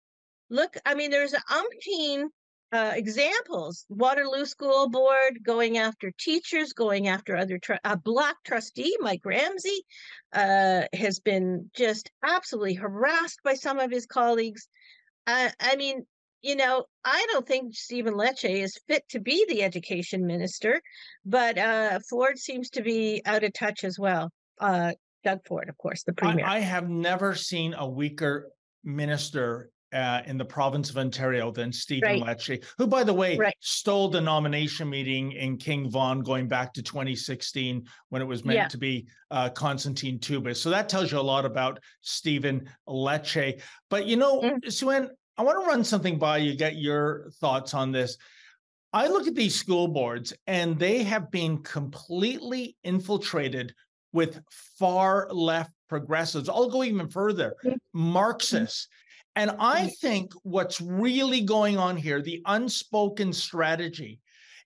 [0.49, 2.25] Look, I mean, there's umpteen
[2.71, 3.86] uh, examples.
[3.89, 9.85] Waterloo School Board going after teachers, going after other tr- a black trustee, Mike Ramsay,
[10.33, 14.67] uh, has been just absolutely harassed by some of his colleagues.
[15.27, 16.08] I mean,
[16.42, 20.81] you know, I don't think Stephen Lecce is fit to be the education minister,
[21.25, 24.31] but uh, Ford seems to be out of touch as well.
[24.60, 26.46] Uh, Doug Ford, of course, the premier.
[26.46, 28.52] I, I have never seen a weaker
[28.83, 32.37] minister uh, in the province of Ontario than Stephen right.
[32.37, 33.56] Lecce, who, by the way, right.
[33.60, 38.58] stole the nomination meeting in King Vaughan going back to 2016 when it was meant
[38.58, 38.67] yeah.
[38.67, 40.58] to be uh, Constantine Toubis.
[40.58, 43.62] So that tells you a lot about Stephen Lecce.
[43.90, 44.71] But you know, mm.
[44.71, 45.10] Sue-Ann,
[45.40, 48.17] I want to run something by you, get your thoughts on this.
[48.92, 53.73] I look at these school boards and they have been completely infiltrated
[54.12, 54.42] with
[54.77, 56.50] far left progressives.
[56.50, 57.77] I'll go even further, mm-hmm.
[57.94, 58.90] Marxists.
[59.37, 59.87] And I mm-hmm.
[60.02, 64.19] think what's really going on here, the unspoken strategy,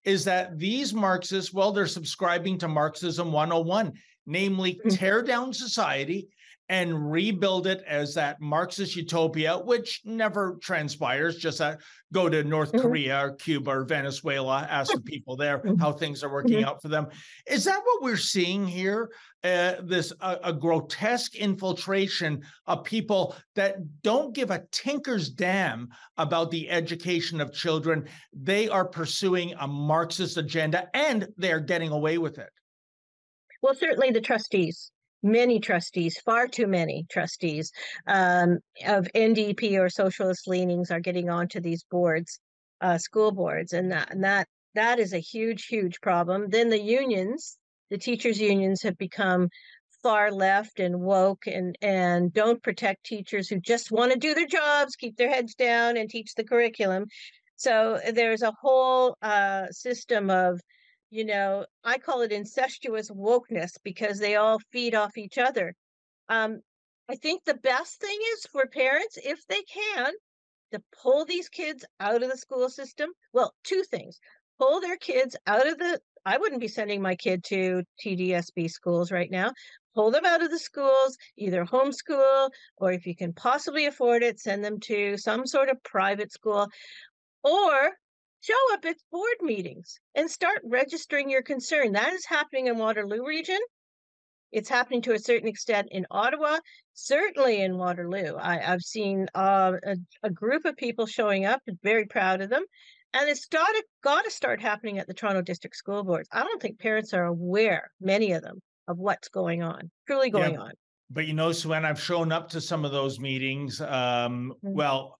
[0.03, 3.93] is that these Marxists, well, they're subscribing to Marxism 101,
[4.25, 4.97] namely Mm.
[4.97, 6.29] tear down society
[6.73, 11.35] and rebuild it as that Marxist utopia, which never transpires.
[11.37, 11.75] Just uh,
[12.11, 12.81] go to North Mhm.
[12.81, 15.79] Korea or Cuba or Venezuela, ask the people there Mhm.
[15.79, 16.65] how things are working Mhm.
[16.65, 17.05] out for them.
[17.45, 19.11] Is that what we're seeing here?
[19.43, 26.49] Uh, this uh, a grotesque infiltration of people that don't give a tinker's damn about
[26.49, 28.07] the education of children.
[28.33, 32.49] They are pursuing a Marxist agenda, and they are getting away with it.
[33.61, 34.91] Well, certainly the trustees,
[35.23, 37.71] many trustees, far too many trustees
[38.07, 42.39] um, of NDP or socialist leanings are getting onto these boards,
[42.81, 46.49] uh, school boards, and that and that that is a huge, huge problem.
[46.49, 47.57] Then the unions,
[47.89, 49.49] the teachers' unions, have become
[50.01, 54.47] far left and woke and and don't protect teachers who just want to do their
[54.47, 57.05] jobs, keep their heads down, and teach the curriculum.
[57.55, 60.59] So there's a whole uh, system of
[61.13, 65.75] you know, I call it incestuous wokeness because they all feed off each other.
[66.27, 66.61] Um,
[67.07, 70.11] I think the best thing is for parents, if they can,
[70.71, 73.11] to pull these kids out of the school system.
[73.31, 74.19] Well, two things
[74.57, 79.11] pull their kids out of the, I wouldn't be sending my kid to TDSB schools
[79.11, 79.51] right now.
[79.93, 84.39] Pull them out of the schools, either homeschool or if you can possibly afford it,
[84.39, 86.67] send them to some sort of private school
[87.43, 87.91] or
[88.43, 91.93] show up at board meetings and start registering your concern.
[91.93, 93.59] That is happening in Waterloo region.
[94.51, 96.59] It's happening to a certain extent in Ottawa,
[96.93, 98.35] certainly in Waterloo.
[98.37, 102.63] I, have seen uh, a, a, group of people showing up, very proud of them.
[103.13, 106.29] And it's got to, got to start happening at the Toronto District School Boards.
[106.31, 110.53] I don't think parents are aware, many of them, of what's going on, truly going
[110.53, 110.71] Yeah, on.
[111.09, 113.79] But you know, Sue-Ann, I've shown up to some of those meetings.
[113.81, 114.73] Um, Mm.
[114.73, 115.17] well,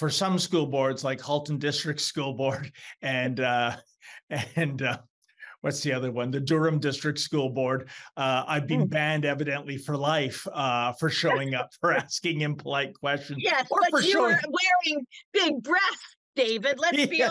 [0.00, 2.72] for some school boards like Halton District School Board
[3.02, 3.76] and uh,
[4.56, 4.96] and uh,
[5.60, 6.30] what's the other one?
[6.30, 7.90] The Durham District School Board.
[8.16, 8.90] Uh, I've been Mm.
[8.90, 13.40] banned evidently for life uh, for showing up for asking impolite questions.
[13.42, 14.36] Yes, or but for you showing.
[14.36, 16.78] were wearing big breasts, David.
[16.78, 17.28] Let's be Yeah.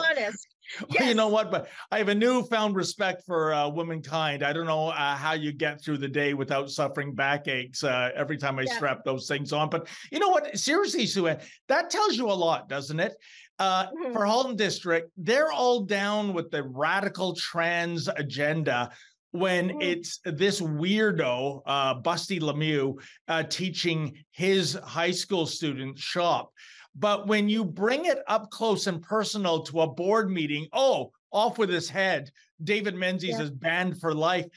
[0.81, 0.99] honest.
[0.99, 1.51] Well, you know what?
[1.51, 4.43] But I have a newfound respect for uh, womankind.
[4.43, 8.37] I don't know uh, how you get through the day without suffering backaches uh, every
[8.37, 8.75] time I Yeah.
[8.75, 9.69] strap those things on.
[9.69, 10.57] But you know what?
[10.57, 11.35] Seriously, Sue,
[11.67, 13.15] that tells you a lot, doesn't it?
[13.57, 14.13] Uh, Mhm.
[14.13, 18.89] For Halton District, they're all down with the radical trans agenda.
[19.31, 19.83] When Mhm.
[19.83, 22.95] it's this weirdo, uh, Busty Lemieux,
[23.27, 26.51] uh, teaching his high school students shop,
[26.95, 31.57] but when you bring it up close and personal to a board meeting, oh, off
[31.57, 32.31] with his head.
[32.63, 33.43] David Menzies Yeah.
[33.43, 34.47] is banned for life.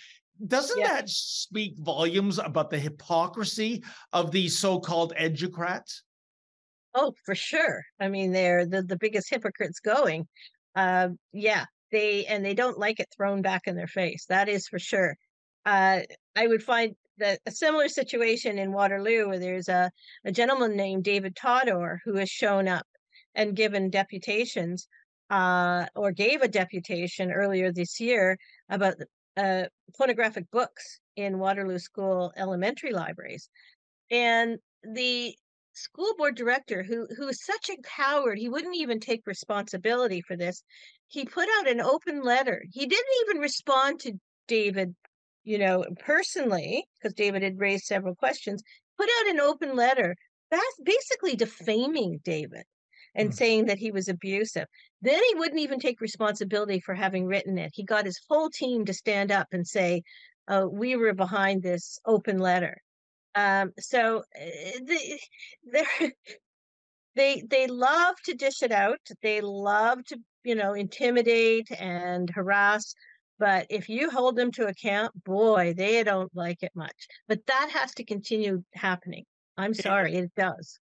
[0.46, 0.88] Doesn't Yeah.
[0.88, 6.02] that speak volumes about the hypocrisy of these so-called educrats?
[6.94, 7.84] Oh, for sure.
[8.00, 10.26] I mean, they're the, the biggest hypocrites going.
[10.74, 14.24] Uh, yeah, they and they don't like it thrown back in their face.
[14.26, 15.16] That is for sure.
[15.64, 16.00] Uh,
[16.34, 19.90] I would find that a similar situation in Waterloo, where there's a,
[20.24, 22.86] a gentleman named David Todor who has shown up
[23.34, 24.88] and given deputations,
[25.30, 28.36] uh, or gave a deputation earlier this year
[28.68, 28.94] about
[29.36, 29.64] uh,
[29.96, 33.48] pornographic books in Waterloo School elementary libraries,
[34.10, 35.34] and the
[35.74, 40.36] school board director who who is such a coward he wouldn't even take responsibility for
[40.36, 40.62] this
[41.08, 42.62] he put out an open letter.
[42.70, 44.12] He didn't even respond to
[44.48, 44.94] david
[45.44, 48.62] you know personally because david had raised several questions
[48.98, 50.14] put out an open letter
[50.50, 52.64] that's basically defaming david
[53.14, 53.34] and Hmm.
[53.34, 54.66] saying that he was abusive
[55.02, 58.84] then he wouldn't even take responsibility for having written it he got his whole team
[58.84, 60.02] to stand up and say
[60.48, 62.80] uh, we were behind this open letter
[63.34, 65.18] um, so uh, they,
[67.14, 69.00] they they love to dish it out.
[69.22, 72.94] They love to you know intimidate and harass.
[73.42, 77.08] But if you hold them to account, boy, they don't like it much.
[77.26, 79.24] But that has to continue happening.
[79.56, 80.78] I'm sorry, it does.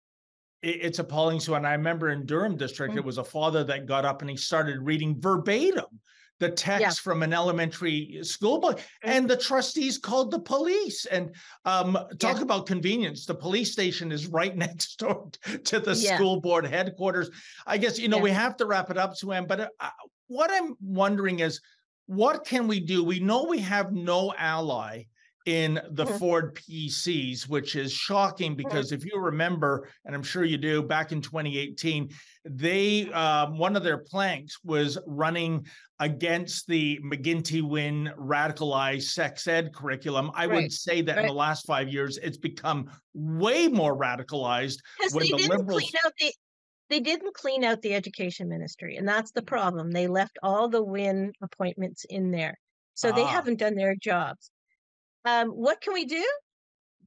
[0.61, 1.41] It- It's appalling.
[1.41, 2.97] So, and I remember in Durham District, Mm.
[2.99, 5.99] it was a father that got up and he started reading verbatim
[6.39, 8.83] the text from an elementary school book, Mm.
[9.03, 11.05] and the trustees called the police.
[11.05, 11.35] And
[11.65, 12.41] um, talk Yeah.
[12.43, 13.25] about convenience.
[13.25, 15.29] The police station is right next door
[15.65, 16.15] to the Yeah.
[16.15, 17.29] school board headquarters.
[17.67, 18.23] I guess you know Yeah.
[18.23, 19.89] we have to wrap it up, Sue But uh,
[20.27, 21.59] what I'm wondering is,
[22.07, 23.03] what can we do?
[23.03, 25.03] We know we have no ally
[25.45, 26.17] in the Mhm.
[26.17, 31.11] Ford PCs, which is shocking because if you remember, and I'm sure you do, back
[31.11, 32.09] in 2018,
[32.45, 35.65] they um, one of their planks was running
[35.99, 40.31] against the McGuinty Wynne radicalized sex ed curriculum.
[40.33, 45.13] I would say that in the last five years, it's become way more radicalized Because
[45.13, 46.33] when they the didn't liberals clean out the
[46.89, 49.91] they didn't clean out the education ministry, and that's the problem.
[49.91, 52.55] They left all the Wynne appointments in there,
[52.93, 53.27] so they Ah.
[53.27, 54.51] haven't done their jobs.
[55.25, 56.25] Um, what can we do?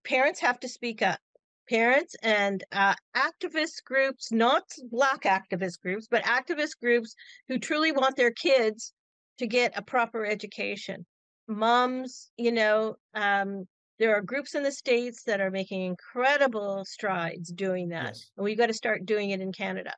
[0.05, 1.21] Parents have to speak up.
[1.69, 7.15] Parents and uh, activist groups, not black activist groups, but activist groups
[7.49, 8.93] who truly want their kids
[9.39, 11.07] to get a proper education.
[11.47, 13.67] Moms, you know, um,
[13.99, 18.07] there are groups in the states that are making incredible strides doing that.
[18.07, 18.31] Yes.
[18.37, 19.93] And we've got to start doing it in Canada.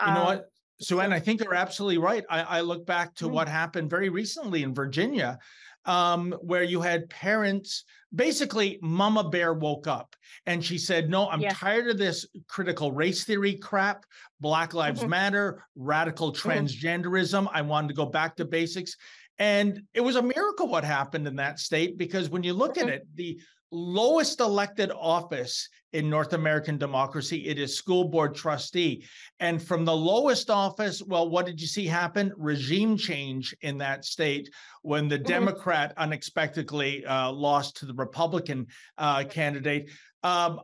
[0.00, 0.44] You know Um, what,
[0.80, 2.24] Sue Ann, I think you're absolutely right.
[2.30, 3.32] I, I look back to Mm.
[3.32, 5.38] what happened very recently in Virginia,
[5.84, 7.84] um, where you had parents.
[8.14, 11.52] Basically, Mama Bear woke up and she said, "No, I'm Yeah.
[11.52, 14.04] tired of this critical race theory crap.
[14.40, 15.08] Black Lives Mhm.
[15.10, 16.36] Matter, radical Mhm.
[16.40, 17.48] transgenderism.
[17.52, 18.96] I wanted to go back to basics."
[19.40, 22.86] And it was a miracle what happened in that state because when you look at
[22.86, 22.90] Mhm.
[22.90, 23.40] it, the
[23.72, 29.06] lowest elected office in North American democracy, it is school board trustee.
[29.38, 32.32] And from the lowest office, well, what did you see happen?
[32.36, 34.50] Regime change in that state
[34.82, 35.24] when the Mhm.
[35.24, 38.66] Democrat unexpectedly uh, lost to the Republican
[38.98, 39.90] uh, candidate.
[40.22, 40.60] Um,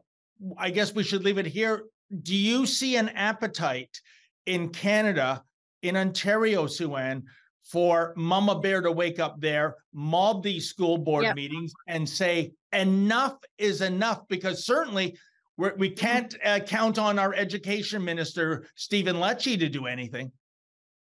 [0.59, 1.85] I guess we should leave it here.
[2.23, 4.03] Do you see an appetite
[4.45, 5.43] in Canada,
[5.81, 7.25] in Ontario, Sue Ann,
[7.67, 11.37] for Mama Bear to wake up there, mob these school board Yep.
[11.37, 14.27] meetings, and say enough is enough?
[14.29, 15.17] Because certainly
[15.57, 20.31] we're, we can't uh, count on our education minister Stephen Lecce to do anything.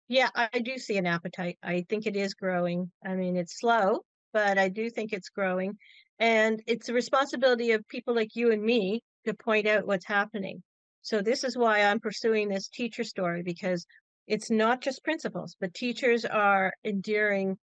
[0.07, 1.57] Yeah, I I do see an appetite.
[1.61, 2.91] I think it is growing.
[3.05, 4.01] I mean, it's slow,
[4.33, 5.77] but I do think it's growing.
[6.19, 10.63] And it's the responsibility of people like you and me to point out what's happening.
[11.01, 13.85] So this is why I'm pursuing this teacher story because
[14.27, 17.57] it's not just principals, but teachers are enduring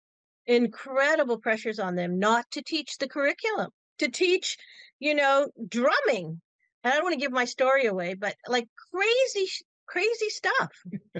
[0.46, 4.56] incredible pressures on them not to teach the curriculum, to teach,
[4.98, 6.40] you know, drumming.
[6.84, 9.50] And I don't want to give my story away, but like crazy,
[9.86, 10.70] crazy stuff,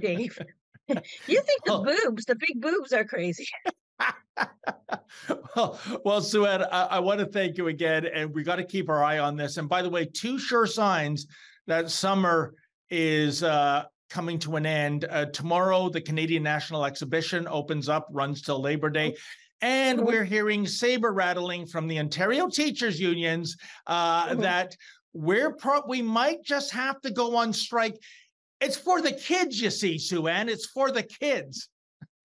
[0.01, 0.39] Dave.
[1.27, 3.47] You think the Well- boobs, the big boobs are crazy.
[5.57, 8.89] well, well, Sue I, I want to thank you again, and we got to keep
[8.89, 9.59] our eye on this.
[9.59, 11.27] And by the way, two sure signs
[11.69, 12.55] that summer
[12.91, 15.07] is uh, coming to an end.
[15.09, 19.17] Uh, tomorrow, the Canadian National Exhibition opens up, runs till Labor Day.
[19.63, 20.07] And Mhm.
[20.07, 23.57] we're hearing saber rattling from the Ontario Teachers Unions
[23.87, 24.41] uh, Mhm.
[24.43, 24.77] that
[25.15, 27.97] we're pro- we might just have to go on strike.
[28.61, 30.49] It's for the kids, you see, Sue Ann.
[30.49, 31.69] It's for the kids.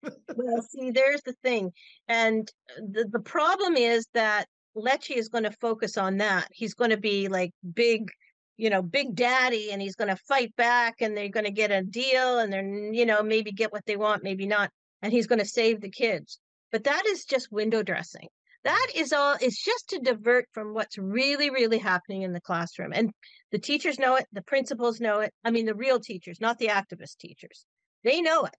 [0.02, 1.72] Well, see, there's the thing.
[2.06, 6.48] And the, the problem is that Lecce is going to focus on that.
[6.52, 8.10] He's going to be like big,
[8.58, 11.70] you know, big daddy, and he's going to fight back, and they're going to get
[11.70, 14.70] a deal, and they're, you know, maybe get what they want, maybe not.
[15.00, 16.38] And he's going to save the kids.
[16.72, 18.28] But that is just window dressing.
[18.64, 19.00] That mm.
[19.00, 22.92] is all, it's just to divert from what's really, really happening in the classroom.
[22.92, 23.12] And
[23.52, 25.32] the teachers know it, the principals know it.
[25.44, 27.64] I mean, the real teachers, not the activist teachers.
[28.02, 28.56] They know it.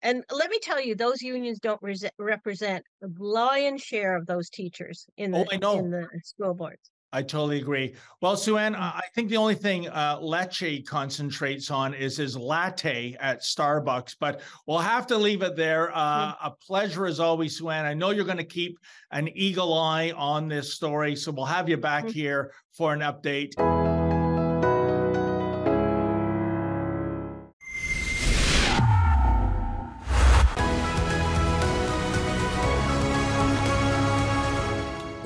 [0.00, 4.48] And let me tell you, those unions don't rese- represent the lion's share of those
[4.48, 5.78] teachers in Oh, the know.
[5.78, 6.90] in the school boards.
[7.12, 7.94] I totally agree.
[8.20, 8.74] Well, Mm.
[8.76, 14.40] I think the only thing uh, Lecce concentrates on is his latte at Starbucks, but
[14.66, 15.90] we'll have to leave it there.
[15.96, 17.86] Uh, A pleasure as always, Sue Ann.
[17.86, 18.78] I know you're going to keep
[19.10, 22.12] an eagle eye on this story, so we'll have you back Mhm.
[22.12, 23.54] here for an update.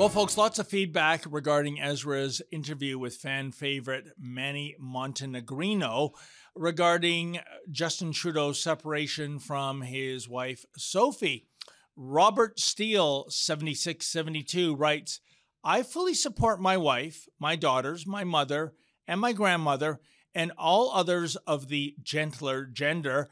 [0.02, 6.10] Well, folks, lots of feedback regarding Ezra's interview with fan favorite Manny Montenegrino
[6.56, 7.38] regarding
[7.70, 11.46] Justin Trudeau's separation from his wife, Sophie.
[11.94, 15.20] Robert Steele, 7672, writes
[15.62, 18.74] I fully support my wife, my daughters, my mother,
[19.06, 20.00] and my grandmother,
[20.34, 23.30] and all others of the gentler gender.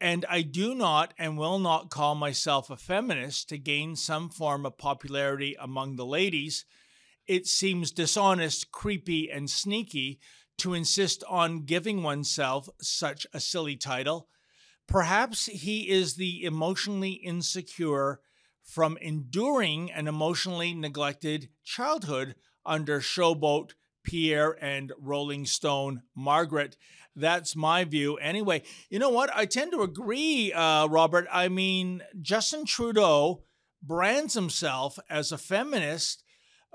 [0.00, 4.64] And I do not and will not call myself a feminist to gain some form
[4.64, 6.64] of popularity among the ladies.
[7.26, 10.20] It seems dishonest, creepy, and sneaky
[10.58, 14.28] to insist on giving oneself such a silly title.
[14.88, 18.20] Perhaps he is the emotionally insecure
[18.62, 22.34] from enduring an emotionally neglected childhood
[22.64, 23.72] under Showboat,
[24.02, 26.76] Pierre, and Rolling Stone, Margaret.
[27.20, 28.16] That's my view.
[28.16, 29.30] Anyway, you know what?
[29.34, 31.26] I tend to agree, uh, Robert.
[31.30, 33.44] I mean, Justin Trudeau
[33.82, 36.22] brands himself as a feminist,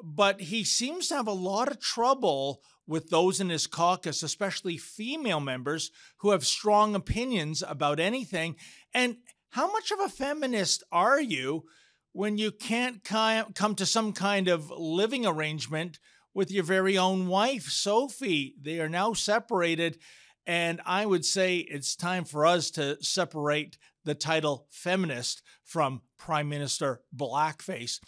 [0.02, 4.78] but he seems to have a lot of trouble with those in his caucus, especially
[4.78, 8.56] female members who have strong opinions about anything.
[8.94, 9.18] And
[9.52, 11.64] how much of a feminist are you
[12.12, 16.00] when you can't come to some kind of living arrangement
[16.34, 18.56] with your very own wife, Sophie?
[18.62, 19.98] They are now separated.
[20.48, 26.48] And I would say it's time for us to separate the title feminist from Prime
[26.48, 28.00] Minister Blackface.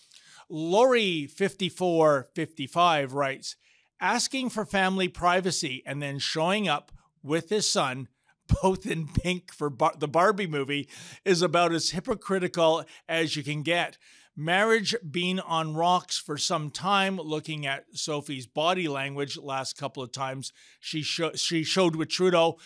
[0.52, 3.56] Lori5455 writes
[4.00, 6.92] asking for family privacy and then showing up
[7.24, 8.08] with his son,
[8.62, 10.88] both in pink for bar- the Barbie movie,
[11.26, 13.98] is about as hypocritical as you can get.
[14.40, 20.12] Marriage being on rocks for some time, looking at Sophie's body language last couple of
[20.12, 22.60] times she, she showed with Trudeau.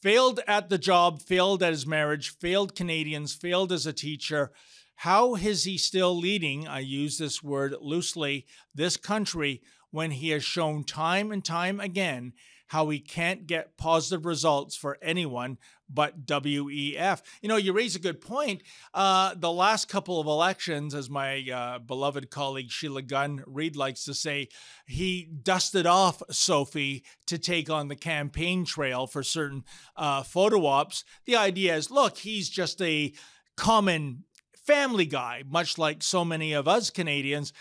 [0.00, 4.52] Failed at the job, failed at his marriage, failed Canadians, failed as a teacher.
[4.94, 6.68] How is he still leading?
[6.68, 12.34] I use this word loosely, this country when he has shown time and time again
[12.68, 15.58] how he can't get positive results for anyone
[15.88, 17.22] but WEF.
[17.40, 18.62] You know, you raise a good point.
[18.92, 24.04] Uh, the last couple of elections, as my uh, beloved colleague Sheila Gunn Reid likes
[24.04, 24.48] to say,
[24.86, 29.64] he dusted off Sophie to take on the campaign trail for certain
[29.96, 31.04] uh, photo ops.
[31.24, 33.12] The idea is look, he's just a
[33.56, 34.24] common
[34.66, 37.52] family guy, much like so many of us Canadians.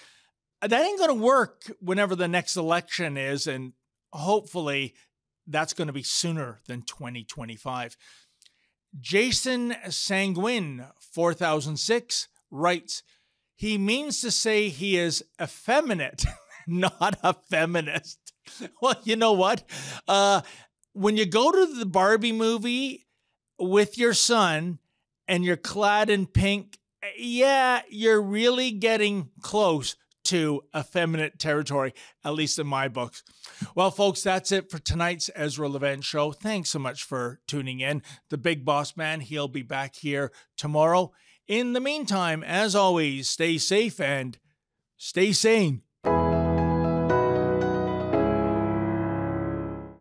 [0.61, 3.45] That ain't going to work whenever the next election is.
[3.45, 3.73] And
[4.15, 4.95] hopefully
[5.47, 7.97] that's going to be sooner than 2025.
[8.99, 13.03] Jason Sanguin, 4006, writes,
[13.55, 16.25] he means to say he is effeminate,
[16.67, 18.19] not a feminist.
[18.79, 19.63] Well, you know what?
[20.07, 20.41] Uh,
[20.93, 23.07] when you go to the Barbie movie
[23.57, 24.77] with your son
[25.27, 26.77] and you're clad in pink,
[27.17, 29.95] yeah, you're really getting close
[30.25, 33.23] to effeminate territory, at least in my books.
[33.75, 36.31] Well, folks, that's it for tonight's Ezra Levant show.
[36.31, 38.01] Thanks so much for tuning in.
[38.29, 41.11] The big boss man, he'll be back here tomorrow.
[41.47, 44.37] In the meantime, as always, stay safe and
[44.97, 45.83] stay sane.